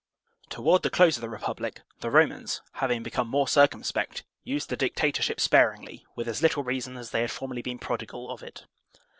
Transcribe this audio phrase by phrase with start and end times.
[0.49, 4.75] Toward the close of the Republic, the Romans, hav ing become more circumspect, used the
[4.75, 8.65] dictatorship spar ingly with as little reason as they had formerly been prodigal of it.